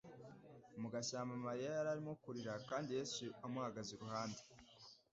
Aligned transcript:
Mu 0.81 0.87
gashyamba 0.93 1.33
Mariya 1.45 1.69
yari 1.77 1.89
arimo 1.93 2.13
kurira 2.23 2.53
kandi 2.69 2.89
Yesu 2.97 3.23
amuhagaze 3.45 3.89
iruhande. 3.93 4.41